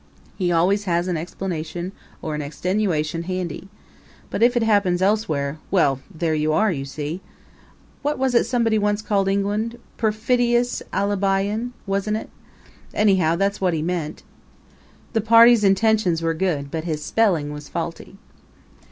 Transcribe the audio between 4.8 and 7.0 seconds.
elsewhere well, there you are, you